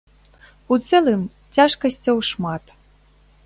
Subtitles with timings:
[0.75, 1.21] У цэлым,
[1.59, 2.63] цяжкасцяў шмат.